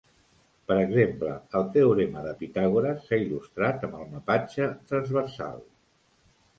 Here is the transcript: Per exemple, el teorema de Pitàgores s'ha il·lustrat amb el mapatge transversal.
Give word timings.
Per 0.69 0.77
exemple, 0.85 1.33
el 1.59 1.67
teorema 1.75 2.25
de 2.29 2.33
Pitàgores 2.41 3.05
s'ha 3.11 3.23
il·lustrat 3.27 3.89
amb 3.91 4.01
el 4.03 4.13
mapatge 4.19 4.75
transversal. 4.93 5.67